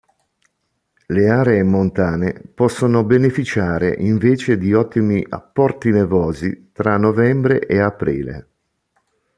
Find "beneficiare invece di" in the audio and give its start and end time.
3.05-4.73